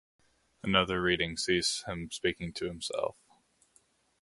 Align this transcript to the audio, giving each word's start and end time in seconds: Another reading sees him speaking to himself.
Another 0.63 0.99
reading 0.99 1.37
sees 1.37 1.83
him 1.85 2.09
speaking 2.09 2.53
to 2.53 2.65
himself. 2.65 3.17